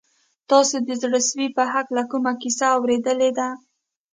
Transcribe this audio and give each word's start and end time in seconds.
تاسو 0.49 0.75
د 0.87 0.89
زړه 1.01 1.19
سوي 1.29 1.47
په 1.57 1.63
هکله 1.73 2.03
کومه 2.11 2.31
کیسه 2.41 2.65
اورېدلې 2.75 3.29
ده؟ 3.37 3.47